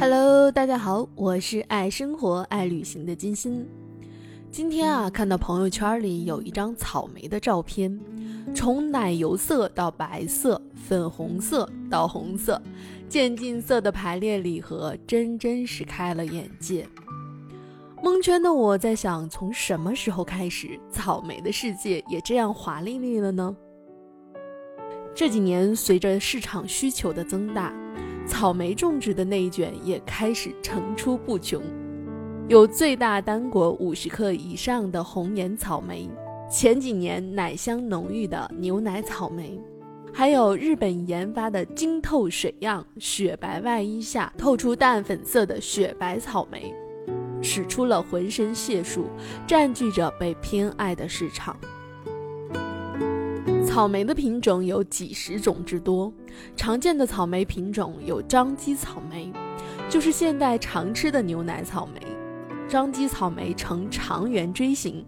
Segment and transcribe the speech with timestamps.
[0.00, 3.66] Hello，大家好，我是爱生活、爱旅行的金星。
[4.50, 7.98] 今天啊，看到朋友圈里有一张草莓的照片，
[8.54, 12.60] 从奶油色到白色、粉红色到红色，
[13.08, 16.86] 渐进色的排列礼盒，真真是开了眼界。
[18.02, 23.54] 蒙圈的我在想，从什么时候开始，草莓的世界也这样华丽丽了呢？
[25.14, 27.72] 这几年，随着市场需求的增大。
[28.26, 31.62] 草莓种植的内卷也开始层出不穷，
[32.48, 36.08] 有最大单果五十克以上的红颜草莓，
[36.50, 39.60] 前几年奶香浓郁的牛奶草莓，
[40.12, 46.72] 还有日本研发的晶透水样雪白外衣下透出淡粉色的雪白草莓，
[47.42, 49.06] 使出了浑身解数，
[49.46, 51.56] 占据着被偏爱的市场。
[53.72, 56.12] 草莓的品种有几十种之多，
[56.54, 59.32] 常见的草莓品种有张基草莓，
[59.88, 61.98] 就是现代常吃的牛奶草莓。
[62.68, 65.02] 张基草莓呈长圆锥形，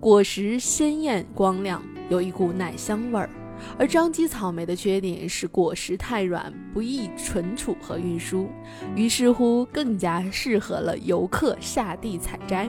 [0.00, 3.30] 果实鲜艳光亮，有一股奶香味儿。
[3.78, 8.48] 而张基草莓的缺点是果实太软，不易存储和运输，
[8.96, 12.68] 于是乎更加适合了游客下地采摘。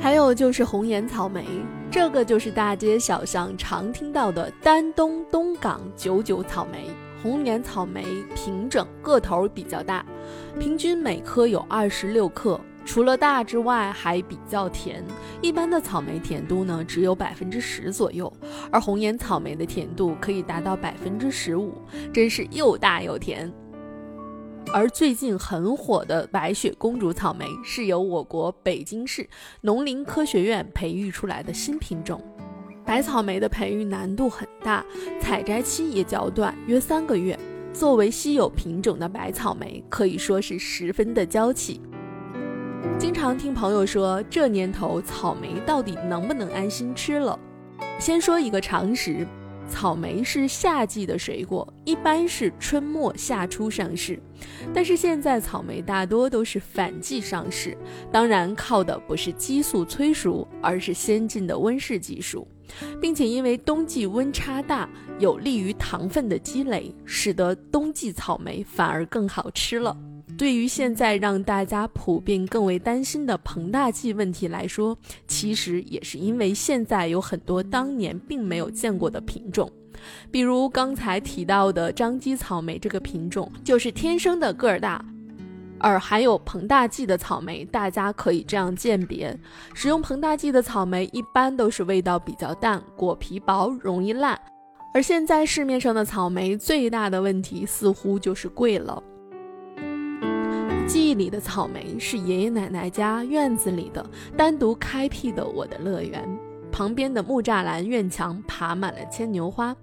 [0.00, 1.44] 还有就是红颜草莓。
[1.92, 6.88] 这个就是大街小巷常听到的丹东东港九九草莓，
[7.22, 8.02] 红颜草莓
[8.34, 10.02] 平整，个头比较大，
[10.58, 12.58] 平均每颗有二十六克。
[12.86, 15.04] 除了大之外，还比较甜。
[15.42, 18.32] 一般的草莓甜度呢只有百分之十左右，
[18.70, 21.74] 而红颜草莓的甜度可以达到百分之十五，
[22.10, 23.52] 真是又大又甜。
[24.74, 29.28] 而最近很火的白雪公主草莓，是由我国北京市
[29.60, 32.18] 农林科学院培育出来的新品种。
[32.84, 34.82] 白草莓的培育难度很大，
[35.20, 37.38] 采摘期也较短，约三个月。
[37.72, 41.80] 作为稀有品种的白草莓，可以说是十分的娇气。
[42.98, 47.38] 经常听朋友说，这年头草莓到底能不能安心吃了？
[47.98, 49.26] 先说一个常识。
[49.72, 54.20] 草莓是夏季的水果，一般是春末夏初上市，
[54.74, 57.76] 但是现在草莓大多都是反季上市，
[58.12, 62.46] 当然靠的不是激素催熟，而是先进的温室技术，
[63.00, 64.86] 并且因为冬季温差大，
[65.18, 69.96] 有利于糖分的积累，使得冬季草莓反而更好吃了。
[70.38, 74.96] 对于现在让大家普遍更为担心的膨大剂问题来说，
[75.28, 79.70] 其实也是因为现在有很多当年并没有见过的品种，
[80.30, 85.04] 比如刚才提到的张基草莓这个品种，就是天生的个儿大，
[85.78, 89.38] 而含有膨大剂的草莓，大家可以这样鉴别：
[89.74, 94.40] 使用膨大剂的草莓一般都是味道比较淡，果皮薄，容易烂。
[94.94, 99.00] 而现在市面上的草莓最大的问题似乎就是贵了。
[100.92, 104.04] 记忆里的草莓是爷爷奶奶家院子里的
[104.36, 106.22] 单独开辟的我的乐园，
[106.70, 109.74] 旁边的木栅栏院墙爬满了牵牛花，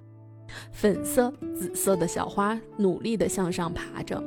[0.72, 4.24] 粉色、紫色的小花努力地向上爬着，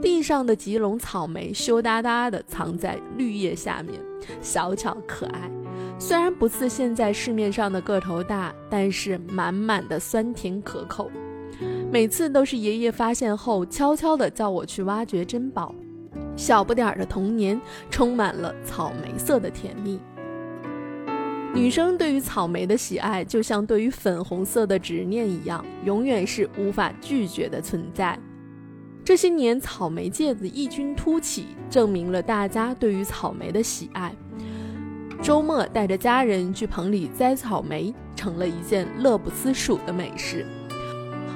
[0.00, 4.00] 地上的吉隆草莓羞答答地藏在绿叶下面，
[4.40, 5.50] 小巧可爱。
[5.98, 11.10] 虽然不似现在市面上的个头大，但是满满的酸甜可口。
[11.90, 15.74] 每次都是爷爷发现后悄悄地叫我去挖掘珍宝。
[16.36, 17.60] 小不点儿的童年
[17.90, 20.00] 充满了草莓色的甜蜜。
[21.54, 28.18] 女生对于草莓的喜爱，就像对于粉红色的执念一样，永远是无法拒绝的存在。
[29.04, 34.14] 这些年，草莓芥子异军突起，证明了大家对于草莓的喜爱。
[35.20, 40.46] 周末带着家人去棚里摘草莓，成了一件乐不思蜀的美事。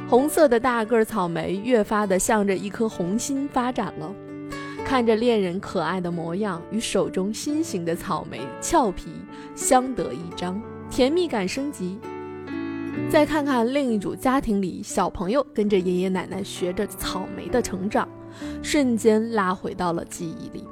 [0.09, 4.11] 红色的大个草莓越发的向着一颗红心发展了。
[4.87, 9.11] 看着恋人可爱的模样与手中心形的草莓俏皮
[9.57, 11.99] 相得益彰，甜蜜感升级。
[13.11, 18.09] 再看看另一组家庭里，小朋友跟着爷爷奶奶学着草莓的成长，
[18.63, 20.65] 瞬间拉回到了记忆里。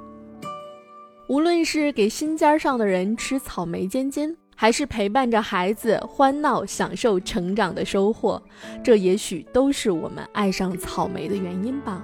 [1.28, 8.40] 无论是给心尖上的人吃草莓尖尖，还是陪伴着孩子欢闹享受成长的收获，
[8.84, 12.00] 这也许都是我们爱上草莓的原因吧。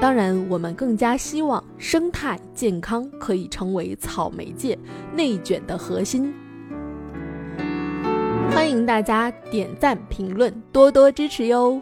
[0.00, 4.78] 当然，我们更加希望生态健康可以成为草莓界
[5.14, 6.34] 内卷的核心。
[8.50, 11.80] 欢迎大家点赞评论，多多支持哟！